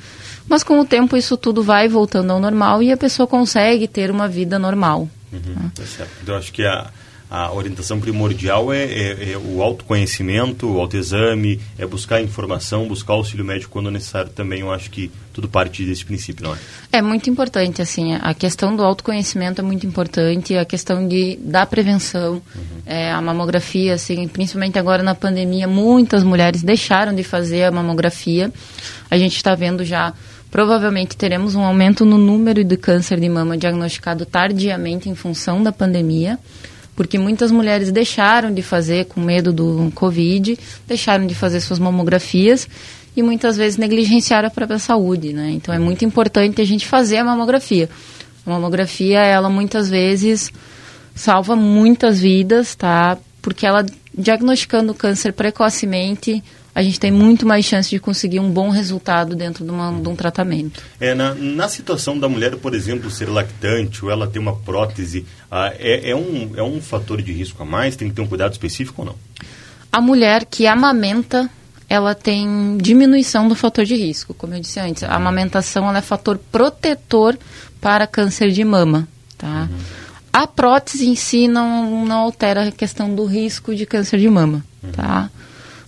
mas 0.49 0.63
com 0.63 0.81
o 0.81 0.85
tempo 0.85 1.17
isso 1.17 1.37
tudo 1.37 1.63
vai 1.63 1.89
voltando 1.89 2.31
ao 2.31 2.41
normal 2.41 2.83
e 2.83 2.91
a 2.91 2.97
pessoa 2.97 3.27
consegue 3.27 3.87
ter 3.87 4.11
uma 4.11 4.27
vida 4.27 4.59
normal. 4.59 5.09
Uhum, 5.31 5.55
né? 5.55 5.71
tá 5.75 5.85
certo. 5.85 6.11
Eu 6.27 6.37
acho 6.37 6.53
que 6.53 6.65
a 6.65 6.91
a 7.29 7.53
orientação 7.53 7.99
primordial 7.99 8.73
é, 8.73 8.85
é, 8.85 9.33
é, 9.33 9.39
o 9.39 9.61
autoconhecimento, 9.61 10.69
o 10.69 10.81
autoexame, 10.81 11.61
é 11.77 11.85
buscar 11.85 12.23
informação, 12.23 12.87
buscar 12.87 13.15
auxílio 13.15 13.45
médico 13.45 13.73
quando 13.73 13.91
necessário 13.91 14.31
também. 14.31 14.61
Eu 14.61 14.73
acho 14.73 14.91
que 14.91 15.11
tudo 15.33 15.49
parte 15.49 15.85
desse 15.85 16.05
princípio, 16.05 16.45
não 16.45 16.55
é? 16.55 16.59
É 16.93 17.03
muito 17.03 17.29
importante, 17.29 17.83
assim, 17.83 18.15
a 18.15 18.33
questão 18.33 18.77
do 18.77 18.83
autoconhecimento 18.85 19.61
é 19.61 19.65
muito 19.65 19.85
importante, 19.85 20.57
a 20.57 20.65
questão 20.65 21.07
de, 21.07 21.37
da 21.43 21.67
prevenção, 21.67 22.35
uhum. 22.35 22.83
é, 22.87 23.11
a 23.11 23.21
mamografia, 23.21 23.95
assim, 23.95 24.27
principalmente 24.29 24.79
agora 24.79 25.03
na 25.03 25.15
pandemia, 25.15 25.67
muitas 25.67 26.23
mulheres 26.23 26.63
deixaram 26.63 27.13
de 27.13 27.25
fazer 27.25 27.65
a 27.65 27.73
mamografia. 27.73 28.53
A 29.11 29.19
gente 29.19 29.37
está 29.37 29.55
vendo 29.55 29.85
já 29.85 30.15
provavelmente 30.49 31.17
teremos 31.17 31.57
um 31.57 31.63
aumento 31.63 32.05
no 32.05 32.17
número 32.17 32.65
de 32.65 32.77
câncer 32.77 33.19
de 33.19 33.29
mama 33.29 33.59
diagnosticado 33.59 34.25
tardiamente 34.25 35.09
em 35.09 35.15
função 35.15 35.63
da 35.63 35.73
pandemia 35.73 36.39
porque 36.97 37.19
muitas 37.19 37.53
mulheres 37.53 37.93
deixaram 37.93 38.53
de 38.53 38.63
fazer 38.63 39.05
com 39.05 39.21
medo 39.21 39.53
do 39.53 39.93
Covid, 39.95 40.59
deixaram 40.89 41.27
de 41.27 41.35
fazer 41.35 41.61
suas 41.61 41.79
mamografias 41.79 42.67
e 43.15 43.23
muitas 43.23 43.57
vezes 43.57 43.79
negligenciaram 43.79 44.49
a 44.49 44.51
própria 44.51 44.79
saúde, 44.79 45.33
né? 45.33 45.51
Então 45.51 45.75
é 45.75 45.79
muito 45.79 46.05
importante 46.05 46.61
a 46.61 46.65
gente 46.65 46.87
fazer 46.87 47.19
a 47.19 47.25
mamografia. 47.25 47.89
A 48.47 48.51
mamografia, 48.51 49.21
ela 49.21 49.51
muitas 49.51 49.91
vezes 49.91 50.51
salva 51.15 51.55
muitas 51.55 52.19
vidas, 52.19 52.75
tá? 52.75 53.19
Porque 53.43 53.67
ela 53.67 53.85
diagnosticando 54.17 54.93
o 54.93 54.95
câncer 54.95 55.33
precocemente, 55.33 56.43
a 56.77 56.83
gente 56.83 57.01
tem 57.01 57.11
muito 57.11 57.47
mais 57.47 57.65
chance 57.65 57.89
de 57.89 57.99
conseguir 57.99 58.39
um 58.39 58.51
bom 58.51 58.69
resultado 58.69 59.35
dentro 59.35 59.65
de, 59.65 59.71
uma, 59.71 59.91
de 59.91 60.07
um 60.07 60.15
tratamento. 60.15 60.83
É, 61.01 61.15
na, 61.15 61.35
na, 61.35 61.69
situação 61.71 62.19
da 62.19 62.29
mulher, 62.29 62.55
por 62.57 62.75
exemplo, 62.75 63.11
ser 63.11 63.31
lactante 63.31 64.05
ou 64.05 64.11
ela 64.11 64.27
ter 64.27 64.39
uma 64.39 64.55
prótese, 64.55 65.25
ah, 65.51 65.73
é, 65.79 66.11
é, 66.11 66.15
um, 66.15 66.53
é 66.55 66.63
um 66.63 66.79
fator 66.83 67.23
de 67.23 67.33
risco 67.33 67.63
a 67.63 67.65
mais? 67.65 67.97
Tem 67.97 68.11
que 68.11 68.15
ter 68.15 68.21
um 68.21 68.27
cuidado 68.27 68.53
específico 68.53 69.01
ou 69.01 69.07
não? 69.07 69.15
A 69.91 70.03
mulher 70.03 70.45
que 70.45 70.67
amamenta, 70.67 71.49
ela 71.89 72.15
tem 72.15 72.77
diminuição 72.77 73.49
do 73.49 73.55
fator 73.55 73.87
de 73.87 73.97
risco. 73.97 74.35
Como 74.35 74.53
eu 74.53 74.61
disse 74.61 74.79
antes, 74.79 75.03
a 75.03 75.15
amamentação 75.15 75.89
ela 75.89 75.97
é 75.97 76.03
fator 76.03 76.37
protetor 76.53 77.39
para 77.81 78.07
câncer 78.07 78.51
de 78.51 78.63
mama. 78.63 79.09
Tá? 79.39 79.67
Uhum. 79.71 79.79
A 80.31 80.47
prótese 80.47 81.09
em 81.09 81.17
si 81.17 81.49
não, 81.49 82.05
não 82.05 82.17
altera 82.17 82.69
a 82.69 82.71
questão 82.71 83.15
do 83.15 83.25
risco 83.25 83.75
de 83.75 83.87
câncer 83.87 84.21
de 84.21 84.29
mama. 84.29 84.63
Uhum. 84.83 84.93
Tá? 84.93 85.31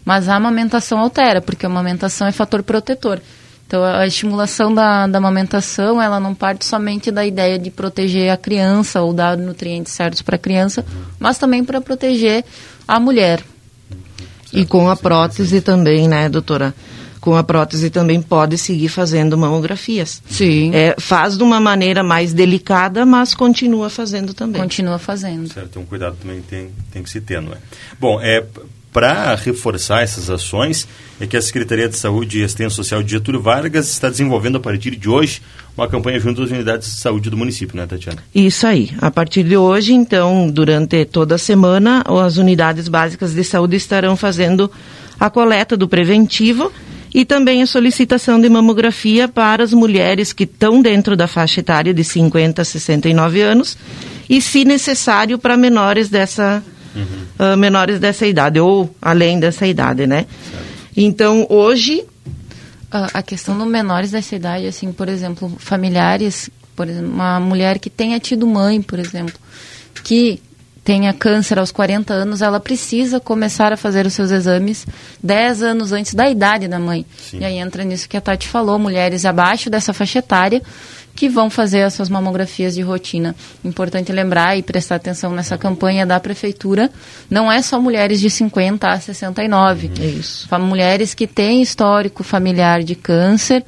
Mas 0.09 0.27
a 0.27 0.37
amamentação 0.37 1.01
altera, 1.01 1.43
porque 1.43 1.67
a 1.67 1.69
amamentação 1.69 2.27
é 2.27 2.33
fator 2.33 2.63
protetor. 2.63 3.21
Então, 3.67 3.85
a 3.85 4.07
estimulação 4.07 4.73
da, 4.73 5.07
da 5.07 5.19
amamentação, 5.19 6.01
ela 6.01 6.19
não 6.19 6.35
parte 6.35 6.65
somente 6.65 7.11
da 7.11 7.27
ideia 7.27 7.59
de 7.59 7.71
proteger 7.71 8.31
a 8.31 8.37
criança 8.39 9.03
ou 9.03 9.13
dar 9.13 9.37
nutrientes 9.37 9.93
certos 9.93 10.23
para 10.23 10.37
a 10.37 10.39
criança, 10.39 10.83
mas 11.21 11.37
também 11.37 11.63
para 11.63 11.79
proteger 11.83 12.43
a 12.89 12.99
mulher. 12.99 13.45
E 14.51 14.65
com 14.65 14.89
a 14.89 14.97
prótese 14.97 15.61
também, 15.61 16.09
né, 16.09 16.27
doutora? 16.31 16.75
Com 17.21 17.37
a 17.37 17.45
prótese 17.45 17.91
também 17.91 18.23
pode 18.23 18.57
seguir 18.57 18.89
fazendo 18.89 19.37
mamografias. 19.37 20.23
Sim. 20.31 20.71
É, 20.73 20.95
faz 20.99 21.37
de 21.37 21.43
uma 21.43 21.61
maneira 21.61 22.03
mais 22.03 22.33
delicada, 22.33 23.05
mas 23.05 23.35
continua 23.35 23.91
fazendo 23.91 24.33
também. 24.33 24.63
Continua 24.63 24.99
fazendo. 24.99 25.53
Certo, 25.53 25.79
um 25.79 25.85
cuidado 25.85 26.17
também 26.17 26.41
tem, 26.41 26.71
tem 26.91 27.03
que 27.03 27.11
se 27.11 27.21
ter, 27.21 27.43
não 27.43 27.53
é? 27.53 27.59
Bom, 28.01 28.19
é, 28.23 28.43
para 28.93 29.35
reforçar 29.35 30.03
essas 30.03 30.31
ações 30.31 30.89
é 31.21 31.27
que 31.27 31.37
a 31.37 31.43
Secretaria 31.43 31.89
de 31.89 31.97
Saúde 31.97 32.39
e 32.39 32.45
Assistência 32.45 32.77
Social 32.77 33.03
de 33.03 33.11
Getúlio 33.11 33.41
Vargas 33.41 33.91
está 33.91 34.09
desenvolvendo 34.09 34.57
a 34.57 34.61
partir 34.61 34.97
de 34.97 35.09
hoje 35.09 35.43
uma 35.77 35.89
campanha 35.89 36.19
junto 36.19 36.43
às 36.43 36.51
unidades 36.51 36.89
de 36.89 37.01
saúde 37.01 37.31
do 37.31 37.37
município, 37.37 37.77
né, 37.77 37.87
Tatiana? 37.87 38.23
Isso 38.35 38.67
aí. 38.67 38.91
A 39.01 39.11
partir 39.11 39.45
de 39.45 39.57
hoje, 39.57 39.93
então, 39.93 40.51
durante 40.51 41.05
toda 41.05 41.37
a 41.37 41.39
semana, 41.39 42.03
as 42.05 42.37
unidades 42.37 42.89
básicas 42.89 43.33
de 43.33 43.45
saúde 43.45 43.77
estarão 43.77 44.17
fazendo 44.17 44.71
a 45.21 45.31
coleta 45.31 45.77
do 45.77 45.89
preventivo 45.89 46.73
e 47.15 47.25
também 47.25 47.63
a 47.63 47.67
solicitação 47.67 48.41
de 48.41 48.49
mamografia 48.49 49.29
para 49.29 49.63
as 49.63 49.73
mulheres 49.73 50.33
que 50.33 50.45
estão 50.45 50.83
dentro 50.83 51.17
da 51.17 51.27
faixa 51.27 51.61
etária 51.61 51.95
de 51.95 52.05
50 52.05 52.63
a 52.63 52.65
69 52.65 53.41
anos 53.41 53.79
e, 54.29 54.41
se 54.41 54.65
necessário, 54.65 55.39
para 55.39 55.57
menores 55.57 56.09
dessa 56.09 56.63
uhum. 56.99 57.55
uh, 57.55 57.57
menores 57.57 57.99
dessa 57.99 58.27
idade, 58.27 58.61
ou 58.61 58.95
além 59.01 59.39
dessa 59.39 59.67
idade, 59.67 60.07
né? 60.07 60.27
Certo. 60.51 60.67
Então, 60.97 61.47
hoje... 61.49 62.05
A, 62.91 63.19
a 63.19 63.23
questão 63.23 63.57
dos 63.57 63.67
menores 63.67 64.11
dessa 64.11 64.35
idade, 64.35 64.67
assim, 64.67 64.93
por 64.93 65.09
exemplo, 65.09 65.53
familiares, 65.59 66.51
por 66.75 66.89
exemplo, 66.89 67.11
uma 67.11 67.39
mulher 67.39 67.79
que 67.79 67.91
tenha 67.91 68.19
tido 68.19 68.47
mãe, 68.47 68.81
por 68.81 68.99
exemplo, 68.99 69.35
que 70.03 70.41
tenha 70.89 71.13
câncer 71.13 71.59
aos 71.59 71.71
40 71.71 72.15
anos, 72.15 72.41
ela 72.41 72.59
precisa 72.59 73.21
começar 73.21 73.75
a 73.75 73.77
fazer 73.77 74.07
os 74.07 74.15
seus 74.15 74.31
exames 74.31 74.87
10 75.23 75.63
anos 75.63 75.93
antes 75.93 76.15
da 76.15 76.31
idade 76.31 76.67
da 76.67 76.79
mãe. 76.79 77.05
Sim. 77.19 77.41
E 77.41 77.45
aí 77.45 77.59
entra 77.59 77.85
nisso 77.85 78.09
que 78.09 78.17
a 78.17 78.23
Tati 78.23 78.49
falou, 78.49 78.79
mulheres 78.79 79.27
abaixo 79.27 79.69
dessa 79.69 79.93
faixa 79.93 80.21
etária 80.21 80.63
que 81.19 81.29
vão 81.29 81.51
fazer 81.51 81.83
as 81.83 81.95
suas 81.95 82.09
mamografias 82.09 82.77
de 82.77 82.81
rotina. 82.81 83.35
Importante 83.65 84.13
lembrar 84.13 84.57
e 84.57 84.63
prestar 84.63 84.95
atenção 84.95 85.33
nessa 85.33 85.59
campanha 85.59 86.07
da 86.07 86.21
prefeitura, 86.21 86.89
não 87.29 87.51
é 87.51 87.61
só 87.61 87.81
mulheres 87.81 88.21
de 88.21 88.31
50 88.31 88.87
a 88.87 89.01
69. 89.01 89.91
É 90.01 90.07
isso. 90.07 90.47
Mulheres 90.61 91.15
que 91.15 91.27
têm 91.27 91.61
histórico 91.61 92.23
familiar 92.23 92.85
de 92.85 92.95
câncer, 92.95 93.65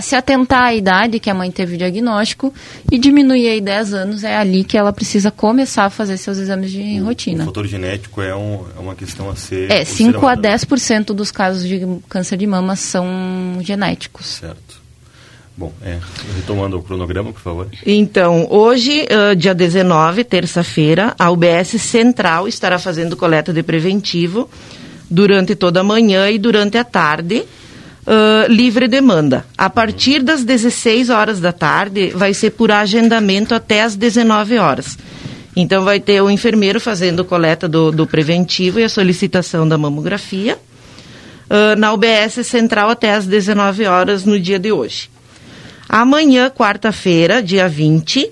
se 0.00 0.16
atentar 0.16 0.64
à 0.64 0.74
idade 0.74 1.20
que 1.20 1.30
a 1.30 1.34
mãe 1.34 1.52
teve 1.52 1.76
o 1.76 1.78
diagnóstico 1.78 2.52
e 2.90 2.98
diminuir 2.98 3.46
aí 3.46 3.60
10 3.60 3.94
anos, 3.94 4.24
é 4.24 4.36
ali 4.36 4.64
que 4.64 4.76
ela 4.76 4.92
precisa 4.92 5.30
começar 5.30 5.84
a 5.84 5.90
fazer 5.90 6.16
seus 6.16 6.36
exames 6.38 6.72
de 6.72 7.00
o, 7.00 7.04
rotina. 7.04 7.44
O 7.44 7.46
fator 7.46 7.68
genético 7.68 8.20
é, 8.20 8.34
um, 8.34 8.64
é 8.76 8.80
uma 8.80 8.96
questão 8.96 9.30
a 9.30 9.36
ser. 9.36 9.70
É, 9.70 9.84
5 9.84 10.26
a 10.26 10.36
10% 10.36 11.14
dos 11.14 11.30
casos 11.30 11.62
de 11.62 11.80
câncer 12.08 12.36
de 12.36 12.46
mama 12.48 12.74
são 12.74 13.06
genéticos. 13.60 14.26
Certo. 14.26 14.87
Bom, 15.58 15.72
é, 15.82 15.98
retomando 16.36 16.78
o 16.78 16.82
cronograma, 16.84 17.32
por 17.32 17.40
favor. 17.40 17.66
Então, 17.84 18.46
hoje, 18.48 19.08
uh, 19.10 19.34
dia 19.34 19.52
19, 19.52 20.22
terça-feira, 20.22 21.16
a 21.18 21.32
UBS 21.32 21.82
Central 21.82 22.46
estará 22.46 22.78
fazendo 22.78 23.16
coleta 23.16 23.52
de 23.52 23.60
preventivo 23.64 24.48
durante 25.10 25.56
toda 25.56 25.80
a 25.80 25.82
manhã 25.82 26.30
e 26.30 26.38
durante 26.38 26.78
a 26.78 26.84
tarde, 26.84 27.42
uh, 28.06 28.46
livre 28.48 28.86
demanda. 28.86 29.44
A 29.58 29.68
partir 29.68 30.22
das 30.22 30.44
16 30.44 31.10
horas 31.10 31.40
da 31.40 31.50
tarde, 31.50 32.10
vai 32.10 32.32
ser 32.32 32.50
por 32.50 32.70
agendamento 32.70 33.52
até 33.52 33.82
as 33.82 33.96
19 33.96 34.58
horas. 34.58 34.96
Então, 35.56 35.82
vai 35.84 35.98
ter 35.98 36.22
o 36.22 36.30
enfermeiro 36.30 36.80
fazendo 36.80 37.24
coleta 37.24 37.66
do, 37.66 37.90
do 37.90 38.06
preventivo 38.06 38.78
e 38.78 38.84
a 38.84 38.88
solicitação 38.88 39.66
da 39.68 39.76
mamografia 39.76 40.56
uh, 41.50 41.76
na 41.76 41.92
UBS 41.92 42.46
Central 42.46 42.90
até 42.90 43.12
as 43.12 43.26
19 43.26 43.86
horas 43.86 44.24
no 44.24 44.38
dia 44.38 44.60
de 44.60 44.70
hoje. 44.70 45.17
Amanhã, 45.88 46.50
quarta-feira, 46.50 47.42
dia 47.42 47.68
20, 47.68 48.30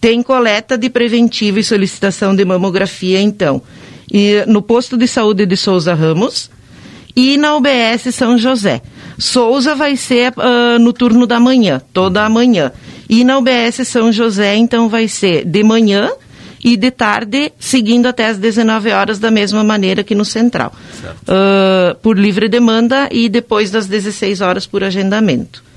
tem 0.00 0.22
coleta 0.22 0.78
de 0.78 0.88
preventivo 0.88 1.58
e 1.58 1.64
solicitação 1.64 2.34
de 2.34 2.44
mamografia, 2.44 3.20
então, 3.20 3.60
e 4.10 4.44
no 4.46 4.62
posto 4.62 4.96
de 4.96 5.06
saúde 5.06 5.44
de 5.44 5.56
Souza 5.56 5.92
Ramos 5.92 6.50
e 7.14 7.36
na 7.36 7.56
UBS 7.56 8.14
São 8.14 8.38
José. 8.38 8.80
Souza 9.18 9.74
vai 9.74 9.96
ser 9.96 10.32
uh, 10.36 10.78
no 10.78 10.92
turno 10.92 11.26
da 11.26 11.40
manhã, 11.40 11.82
toda 11.92 12.24
a 12.24 12.28
manhã. 12.28 12.72
E 13.08 13.24
na 13.24 13.38
UBS 13.38 13.86
São 13.86 14.12
José, 14.12 14.56
então, 14.56 14.88
vai 14.88 15.08
ser 15.08 15.44
de 15.44 15.62
manhã 15.62 16.10
e 16.64 16.76
de 16.76 16.90
tarde, 16.90 17.52
seguindo 17.58 18.06
até 18.06 18.26
as 18.26 18.38
19 18.38 18.90
horas, 18.90 19.18
da 19.18 19.30
mesma 19.30 19.64
maneira 19.64 20.04
que 20.04 20.14
no 20.14 20.24
Central. 20.24 20.72
Uh, 21.22 21.94
por 21.96 22.16
livre 22.16 22.48
demanda 22.48 23.08
e 23.10 23.28
depois 23.28 23.70
das 23.70 23.86
16 23.86 24.40
horas 24.40 24.66
por 24.66 24.84
agendamento. 24.84 25.67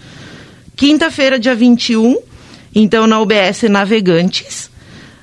Quinta-feira, 0.81 1.37
dia 1.37 1.53
21, 1.53 2.17
então 2.73 3.05
na 3.05 3.21
UBS 3.21 3.69
Navegantes, 3.69 4.65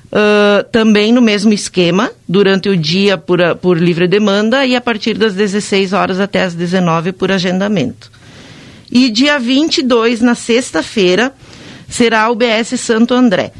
uh, 0.05 0.63
também 0.71 1.11
no 1.11 1.21
mesmo 1.21 1.51
esquema, 1.51 2.11
durante 2.25 2.69
o 2.69 2.77
dia 2.77 3.17
por, 3.17 3.39
por 3.57 3.77
livre 3.77 4.07
demanda 4.07 4.65
e 4.65 4.73
a 4.73 4.79
partir 4.79 5.17
das 5.17 5.33
16 5.33 5.91
horas 5.91 6.17
até 6.17 6.43
as 6.43 6.53
19 6.53 7.11
por 7.11 7.29
agendamento. 7.29 8.09
E 8.89 9.09
dia 9.09 9.37
22, 9.37 10.21
na 10.21 10.33
sexta-feira, 10.33 11.33
será 11.89 12.21
a 12.21 12.31
UBS 12.31 12.79
Santo 12.79 13.13
André. 13.13 13.51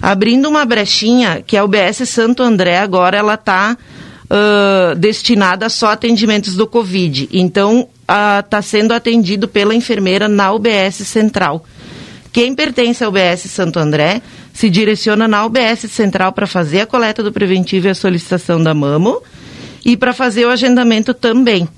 Abrindo 0.00 0.48
uma 0.48 0.64
brechinha, 0.64 1.42
que 1.44 1.56
a 1.56 1.64
UBS 1.64 2.08
Santo 2.08 2.44
André 2.44 2.78
agora 2.78 3.18
ela 3.18 3.34
está 3.34 3.76
uh, 3.76 4.94
destinada 4.94 5.66
a 5.66 5.68
só 5.68 5.88
atendimentos 5.88 6.54
do 6.54 6.68
Covid. 6.68 7.28
Então, 7.32 7.88
está 8.40 8.60
sendo 8.62 8.92
atendido 8.92 9.46
pela 9.46 9.74
enfermeira 9.74 10.28
na 10.28 10.52
UBS 10.52 10.96
Central. 11.06 11.64
Quem 12.32 12.54
pertence 12.54 13.02
à 13.02 13.08
UBS 13.08 13.42
Santo 13.50 13.78
André 13.78 14.22
se 14.52 14.70
direciona 14.70 15.26
na 15.26 15.44
UBS 15.44 15.90
Central 15.90 16.32
para 16.32 16.46
fazer 16.46 16.82
a 16.82 16.86
coleta 16.86 17.22
do 17.22 17.32
preventivo 17.32 17.86
e 17.86 17.90
a 17.90 17.94
solicitação 17.94 18.62
da 18.62 18.72
mamo 18.74 19.22
e 19.84 19.96
para 19.96 20.12
fazer 20.12 20.46
o 20.46 20.50
agendamento 20.50 21.14
também, 21.14 21.68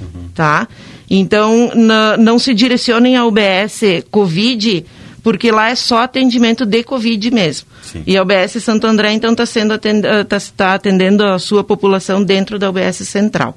uhum. 0.00 0.28
tá? 0.34 0.66
Então, 1.08 1.72
não 2.18 2.38
se 2.38 2.54
direcionem 2.54 3.16
à 3.16 3.24
UBS 3.24 4.04
Covid, 4.10 4.86
porque 5.22 5.50
lá 5.50 5.70
é 5.70 5.74
só 5.74 5.98
atendimento 5.98 6.64
de 6.64 6.84
Covid 6.84 7.30
mesmo. 7.32 7.66
Sim. 7.82 8.02
E 8.06 8.16
a 8.16 8.22
UBS 8.22 8.62
Santo 8.62 8.86
André, 8.86 9.12
então, 9.12 9.32
está 9.32 9.42
atend 9.74 10.02
tá, 10.28 10.38
tá 10.56 10.74
atendendo 10.74 11.24
a 11.24 11.38
sua 11.38 11.64
população 11.64 12.22
dentro 12.22 12.58
da 12.58 12.70
UBS 12.70 12.98
Central. 13.08 13.56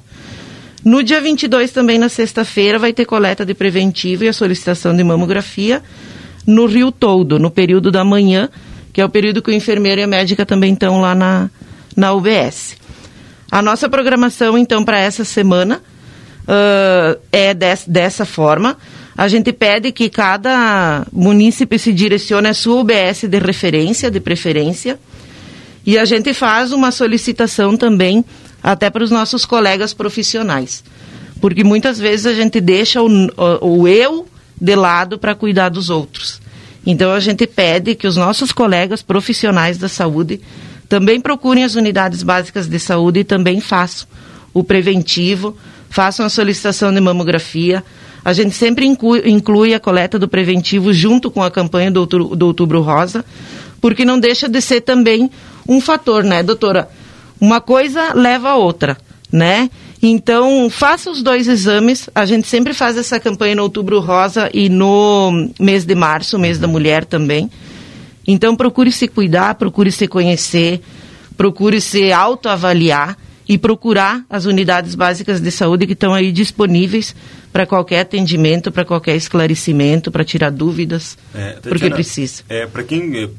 No 0.84 1.02
dia 1.02 1.22
22, 1.22 1.72
também 1.72 1.98
na 1.98 2.10
sexta-feira, 2.10 2.78
vai 2.78 2.92
ter 2.92 3.06
coleta 3.06 3.46
de 3.46 3.54
preventivo 3.54 4.26
e 4.26 4.28
a 4.28 4.34
solicitação 4.34 4.96
de 4.96 5.04
mamografia 5.04 5.82
no 6.46 6.66
Rio 6.66 6.92
Todo, 6.92 7.40
no 7.40 7.50
período 7.50 7.90
da 7.90 8.04
manhã, 8.04 8.50
que 8.92 9.00
é 9.00 9.06
o 9.06 9.10
período 9.10 9.42
que 9.42 9.50
o 9.50 9.54
enfermeiro 9.54 10.02
e 10.02 10.04
a 10.04 10.08
médica 10.08 10.46
também 10.46 10.74
estão 10.74 11.00
lá 11.00 11.16
na, 11.16 11.50
na 11.96 12.14
UBS. 12.14 12.76
A 13.50 13.62
nossa 13.62 13.88
programação, 13.88 14.58
então, 14.58 14.84
para 14.84 15.00
essa 15.00 15.24
semana 15.24 15.82
uh, 16.44 17.20
é 17.32 17.54
des, 17.54 17.86
dessa 17.88 18.26
forma. 18.26 18.78
A 19.16 19.28
gente 19.28 19.54
pede 19.54 19.92
que 19.92 20.10
cada 20.10 21.06
munícipe 21.14 21.78
se 21.78 21.94
direcione 21.94 22.48
à 22.48 22.54
sua 22.54 22.82
UBS 22.82 23.24
de 23.30 23.40
referência, 23.40 24.10
de 24.12 24.20
preferência, 24.20 25.00
e 25.86 25.98
a 25.98 26.06
gente 26.06 26.34
faz 26.34 26.72
uma 26.72 26.92
solicitação 26.92 27.78
também 27.78 28.26
até 28.64 28.90
para 28.90 29.04
os 29.04 29.12
nossos 29.12 29.46
colegas 29.46 29.94
profissionais. 29.94 30.84
Porque 31.42 31.64
muitas 31.64 32.00
vezes 32.00 32.26
a 32.26 32.34
gente 32.34 32.62
deixa 32.62 33.02
o, 33.02 33.08
o, 33.62 33.82
o 33.82 33.88
eu 33.88 34.26
de 34.60 34.76
lado 34.76 35.20
para 35.20 35.36
cuidar 35.36 35.68
dos 35.68 35.90
outros. 35.90 36.42
Então 36.86 37.12
a 37.12 37.20
gente 37.20 37.46
pede 37.46 37.96
que 37.96 38.08
os 38.08 38.16
nossos 38.16 38.54
colegas 38.54 39.02
profissionais 39.02 39.78
da 39.78 39.90
saúde 39.90 40.40
também 40.88 41.20
procurem 41.20 41.64
as 41.64 41.76
unidades 41.76 42.24
básicas 42.24 42.68
de 42.68 42.80
saúde 42.80 43.22
e 43.22 43.24
também 43.24 43.60
façam 43.60 44.08
o 44.54 44.64
preventivo, 44.64 45.58
façam 45.90 46.26
a 46.26 46.30
solicitação 46.30 46.94
de 46.94 47.02
mamografia. 47.02 47.84
A 48.24 48.32
gente 48.32 48.56
sempre 48.56 48.86
inclui, 48.86 49.74
a 49.74 49.80
coleta 49.80 50.18
do 50.18 50.28
preventivo 50.28 50.94
junto 50.94 51.30
com 51.30 51.42
a 51.44 51.52
campanha 51.52 51.92
do 51.92 52.00
outubro, 52.00 52.36
do 52.36 52.48
outubro 52.48 52.82
Rosa, 52.82 53.26
porque 53.82 54.06
não 54.06 54.20
deixa 54.20 54.48
de 54.48 54.62
ser 54.62 54.82
também 54.82 55.30
um 55.68 55.82
fator, 55.82 56.24
né, 56.24 56.42
doutora? 56.44 56.90
Uma 57.44 57.60
coisa 57.60 58.14
leva 58.14 58.52
a 58.52 58.56
outra, 58.56 58.98
né? 59.30 59.70
Então, 60.02 60.70
faça 60.70 61.12
os 61.12 61.22
dois 61.22 61.46
exames. 61.50 62.10
A 62.16 62.26
gente 62.26 62.48
sempre 62.48 62.74
faz 62.74 62.96
essa 62.96 63.20
campanha 63.20 63.54
no 63.54 63.64
Outubro 63.64 64.00
Rosa 64.00 64.50
e 64.54 64.70
no 64.70 65.50
mês 65.60 65.84
de 65.84 65.94
março, 65.94 66.40
mês 66.40 66.58
da 66.58 66.70
mulher 66.70 67.04
também. 67.04 67.52
Então, 68.26 68.56
procure 68.56 68.94
se 68.94 69.10
cuidar, 69.10 69.56
procure 69.56 69.92
se 69.92 70.08
conhecer, 70.08 70.80
procure 71.36 71.82
se 71.82 72.14
autoavaliar 72.14 73.18
e 73.46 73.58
procurar 73.58 74.24
as 74.30 74.46
unidades 74.46 74.96
básicas 74.96 75.42
de 75.42 75.52
saúde 75.52 75.86
que 75.86 75.92
estão 75.92 76.14
aí 76.14 76.32
disponíveis 76.32 77.14
para 77.52 77.66
qualquer 77.66 78.00
atendimento, 78.00 78.72
para 78.72 78.86
qualquer 78.86 79.18
esclarecimento, 79.18 80.10
para 80.10 80.24
tirar 80.24 80.50
dúvidas, 80.50 81.18
é, 81.36 81.40
Tatiana, 81.40 81.62
porque 81.68 81.90
precisa. 81.90 82.42
É, 82.48 82.66
para 82.66 82.86
quem 82.86 83.30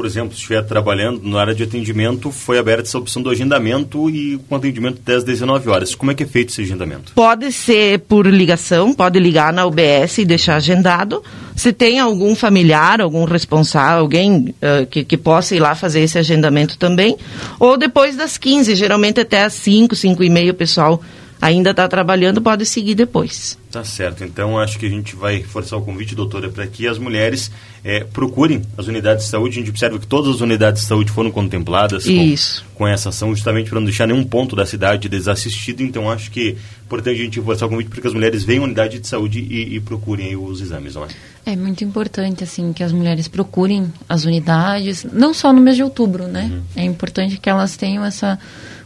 por 0.00 0.06
exemplo, 0.06 0.30
se 0.30 0.38
estiver 0.38 0.62
trabalhando 0.62 1.28
na 1.28 1.38
área 1.38 1.54
de 1.54 1.62
atendimento, 1.62 2.32
foi 2.32 2.58
aberta 2.58 2.84
essa 2.84 2.96
opção 2.96 3.20
do 3.20 3.28
agendamento 3.28 4.08
e 4.08 4.40
com 4.48 4.56
atendimento 4.56 4.98
10 5.04 5.24
19 5.24 5.68
horas. 5.68 5.94
Como 5.94 6.10
é 6.10 6.14
que 6.14 6.22
é 6.22 6.26
feito 6.26 6.48
esse 6.48 6.62
agendamento? 6.62 7.12
Pode 7.14 7.52
ser 7.52 7.98
por 7.98 8.26
ligação, 8.26 8.94
pode 8.94 9.18
ligar 9.18 9.52
na 9.52 9.66
UBS 9.66 10.16
e 10.16 10.24
deixar 10.24 10.56
agendado. 10.56 11.22
Se 11.54 11.70
tem 11.70 12.00
algum 12.00 12.34
familiar, 12.34 13.02
algum 13.02 13.24
responsável, 13.24 14.00
alguém 14.00 14.54
uh, 14.62 14.86
que, 14.86 15.04
que 15.04 15.18
possa 15.18 15.54
ir 15.54 15.60
lá 15.60 15.74
fazer 15.74 16.00
esse 16.00 16.18
agendamento 16.18 16.78
também. 16.78 17.18
Ou 17.58 17.76
depois 17.76 18.16
das 18.16 18.38
15, 18.38 18.74
geralmente 18.76 19.20
até 19.20 19.44
as 19.44 19.52
5, 19.52 19.94
5 19.94 20.24
e 20.24 20.30
meia 20.30 20.52
o 20.52 20.54
pessoal 20.54 21.02
ainda 21.40 21.70
está 21.70 21.88
trabalhando, 21.88 22.42
pode 22.42 22.66
seguir 22.66 22.94
depois. 22.94 23.58
Tá 23.70 23.84
certo. 23.84 24.24
Então, 24.24 24.58
acho 24.58 24.78
que 24.78 24.86
a 24.86 24.90
gente 24.90 25.14
vai 25.14 25.42
forçar 25.42 25.78
o 25.78 25.82
convite, 25.82 26.14
doutora, 26.14 26.48
para 26.48 26.66
que 26.66 26.88
as 26.88 26.98
mulheres 26.98 27.50
é, 27.84 28.02
procurem 28.04 28.62
as 28.76 28.88
unidades 28.88 29.24
de 29.24 29.30
saúde. 29.30 29.56
A 29.56 29.60
gente 29.60 29.70
observa 29.70 29.98
que 29.98 30.06
todas 30.06 30.34
as 30.34 30.40
unidades 30.40 30.82
de 30.82 30.88
saúde 30.88 31.10
foram 31.10 31.30
contempladas 31.30 32.04
com, 32.04 32.34
com, 32.74 32.88
essa 32.88 33.10
ação, 33.10 33.34
justamente 33.34 33.70
para 33.70 33.78
não 33.78 33.84
deixar 33.84 34.06
nenhum 34.06 34.24
ponto 34.24 34.56
da 34.56 34.66
cidade 34.66 35.08
desassistido. 35.08 35.82
Então, 35.82 36.10
acho 36.10 36.30
que 36.32 36.50
é 36.50 36.84
importante 36.84 37.20
a 37.20 37.24
gente 37.24 37.40
forçar 37.40 37.68
o 37.68 37.70
convite 37.70 37.90
para 37.90 38.00
que 38.00 38.06
as 38.08 38.12
mulheres 38.12 38.42
venham 38.42 38.64
à 38.64 38.66
unidade 38.66 38.98
de 38.98 39.06
saúde 39.06 39.38
e, 39.38 39.76
e 39.76 39.80
procurem 39.80 40.36
os 40.36 40.60
exames, 40.60 40.96
não 40.96 41.04
é? 41.04 41.08
É 41.46 41.56
muito 41.56 41.84
importante, 41.84 42.42
assim, 42.44 42.72
que 42.72 42.82
as 42.82 42.92
mulheres 42.92 43.28
procurem 43.28 43.90
as 44.08 44.24
unidades, 44.24 45.04
não 45.04 45.32
só 45.32 45.52
no 45.52 45.60
mês 45.60 45.76
de 45.76 45.82
outubro, 45.82 46.26
né? 46.26 46.50
Uhum. 46.52 46.62
É 46.74 46.84
importante 46.84 47.38
que 47.38 47.48
elas 47.48 47.76
tenham 47.76 48.04
essa 48.04 48.38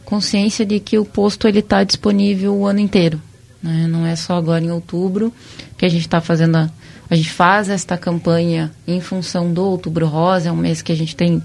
consciência 0.05 0.65
de 0.65 0.79
que 0.81 0.99
o 0.99 1.05
posto 1.05 1.49
ele 1.49 1.61
está 1.61 1.83
disponível 1.83 2.55
o 2.55 2.67
ano 2.67 2.81
inteiro. 2.81 3.21
Né? 3.63 3.87
Não 3.89 4.07
é 4.07 4.15
só 4.15 4.35
agora 4.35 4.63
em 4.63 4.71
outubro 4.71 5.33
que 5.79 5.87
a 5.87 5.89
gente 5.89 6.03
está 6.03 6.21
fazendo 6.21 6.57
a, 6.57 6.71
a 7.09 7.15
gente 7.15 7.31
faz 7.31 7.69
esta 7.69 7.97
campanha 7.97 8.73
em 8.87 9.01
função 9.01 9.53
do 9.53 9.65
Outubro 9.65 10.07
Rosa, 10.07 10.49
é 10.49 10.53
um 10.53 10.57
mês 10.57 10.83
que 10.83 10.93
a 10.93 10.97
gente 10.97 11.15
tem 11.15 11.43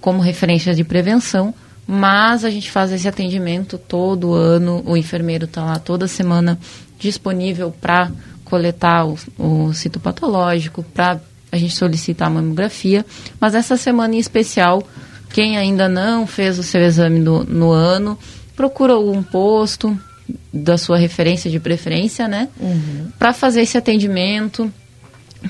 como 0.00 0.20
referência 0.20 0.74
de 0.74 0.84
prevenção, 0.84 1.54
mas 1.86 2.44
a 2.44 2.50
gente 2.50 2.70
faz 2.70 2.90
esse 2.92 3.06
atendimento 3.06 3.78
todo 3.78 4.34
ano, 4.34 4.82
o 4.86 4.96
enfermeiro 4.96 5.44
está 5.44 5.64
lá 5.64 5.78
toda 5.78 6.06
semana 6.06 6.58
disponível 6.98 7.70
para 7.70 8.10
coletar 8.44 9.06
o, 9.06 9.18
o 9.38 9.72
citopatológico, 9.72 10.82
para 10.82 11.20
a 11.52 11.56
gente 11.56 11.74
solicitar 11.74 12.28
a 12.28 12.30
mamografia, 12.30 13.04
mas 13.38 13.54
essa 13.54 13.76
semana 13.76 14.14
em 14.14 14.18
especial 14.18 14.82
quem 15.34 15.58
ainda 15.58 15.88
não 15.88 16.28
fez 16.28 16.60
o 16.60 16.62
seu 16.62 16.80
exame 16.80 17.18
do, 17.18 17.42
no 17.42 17.72
ano, 17.72 18.16
procura 18.54 18.92
algum 18.92 19.20
posto 19.20 19.98
da 20.52 20.78
sua 20.78 20.96
referência 20.96 21.50
de 21.50 21.58
preferência, 21.58 22.28
né? 22.28 22.48
Uhum. 22.56 23.08
Para 23.18 23.32
fazer 23.32 23.62
esse 23.62 23.76
atendimento, 23.76 24.72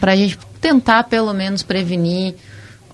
para 0.00 0.12
a 0.12 0.16
gente 0.16 0.38
tentar 0.58 1.04
pelo 1.04 1.34
menos 1.34 1.62
prevenir 1.62 2.34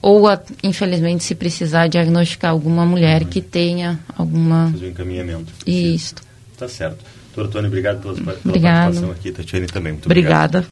ou, 0.03 0.25
infelizmente, 0.65 1.23
se 1.23 1.37
precisar 1.37 1.87
diagnosticar 1.87 2.51
alguma 2.51 2.85
mulher 2.85 3.23
uhum. 3.23 3.29
que 3.29 3.41
tenha 3.41 4.01
alguma... 4.19 4.71
Fazer 4.73 4.87
um 4.87 4.89
encaminhamento. 4.89 5.53
Isso. 5.65 6.17
Tá 6.59 6.67
certo. 6.67 7.05
Doutora 7.37 7.53
Tônia, 7.53 7.69
obrigado 7.69 8.01
pela, 8.01 8.15
pela 8.15 8.35
participação 8.35 9.13
aqui. 9.13 9.31
Tatiane 9.31 9.67
também, 9.69 9.93
muito 9.93 10.07
Obrigada. 10.07 10.59
Obrigado. 10.59 10.69